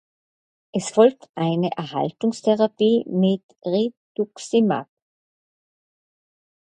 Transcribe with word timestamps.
Es 0.73 0.89
folgt 0.89 1.29
eine 1.35 1.69
Erhaltungstherapie 1.77 3.05
mit 3.07 3.43
Rituximab. 3.63 4.89